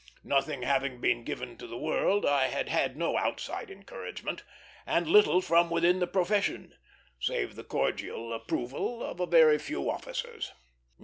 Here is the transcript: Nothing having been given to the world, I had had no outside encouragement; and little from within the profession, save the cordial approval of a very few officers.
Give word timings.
Nothing 0.23 0.63
having 0.63 0.99
been 0.99 1.23
given 1.23 1.57
to 1.59 1.67
the 1.67 1.77
world, 1.77 2.25
I 2.25 2.47
had 2.47 2.69
had 2.69 2.97
no 2.97 3.17
outside 3.17 3.69
encouragement; 3.69 4.43
and 4.87 5.07
little 5.07 5.41
from 5.41 5.69
within 5.69 5.99
the 5.99 6.07
profession, 6.07 6.73
save 7.19 7.55
the 7.55 7.63
cordial 7.63 8.33
approval 8.33 9.03
of 9.03 9.19
a 9.19 9.27
very 9.27 9.59
few 9.59 9.91
officers. 9.91 10.53